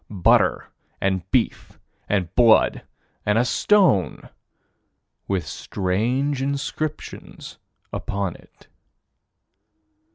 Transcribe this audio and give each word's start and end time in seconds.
Butter 0.09 0.71
and 0.99 1.29
beef 1.29 1.77
and 2.09 2.33
blood 2.33 2.81
and 3.23 3.37
a 3.37 3.45
stone 3.45 4.29
with 5.27 5.45
strange 5.45 6.41
inscriptions 6.41 7.59
upon 7.93 8.35
it. 8.35 8.67